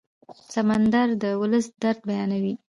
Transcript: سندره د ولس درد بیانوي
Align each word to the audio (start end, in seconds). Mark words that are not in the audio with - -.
سندره 0.53 1.15
د 1.21 1.23
ولس 1.41 1.65
درد 1.81 1.99
بیانوي 2.09 2.53